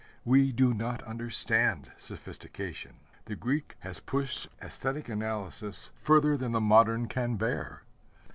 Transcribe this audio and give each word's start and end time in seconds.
We 0.25 0.51
do 0.51 0.73
not 0.73 1.03
understand 1.03 1.91
sophistication. 1.95 2.95
The 3.25 3.35
Greek 3.35 3.75
has 3.81 3.99
pushed 3.99 4.47
aesthetic 4.59 5.07
analysis 5.09 5.91
further 5.93 6.35
than 6.35 6.53
the 6.53 6.59
modern 6.59 7.07
can 7.07 7.35
bear. 7.35 7.83